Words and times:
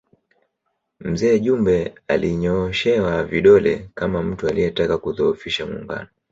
Mzee 0.99 1.39
Jumbe 1.39 1.93
alinyooshewa 2.07 3.23
vidole 3.23 3.89
kama 3.95 4.23
mtu 4.23 4.47
aliyetaka 4.47 4.97
kuudhofisha 4.97 5.65
Muungano 5.65 6.07